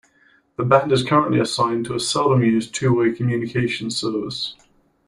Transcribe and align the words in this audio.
This 0.57 0.67
band 0.67 0.91
is 0.91 1.03
currently 1.03 1.39
assigned 1.39 1.85
to 1.85 1.93
a 1.93 1.99
seldom-used 1.99 2.73
two-way 2.73 3.11
communications 3.11 3.97
service. 3.97 4.55